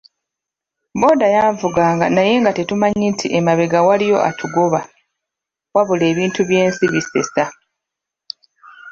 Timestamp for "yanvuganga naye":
1.35-2.33